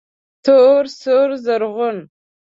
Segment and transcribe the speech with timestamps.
[0.45, 1.97] تور، سور، رزغون